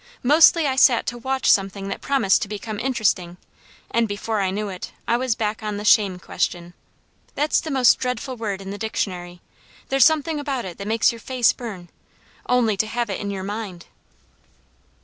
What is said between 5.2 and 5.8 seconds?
back on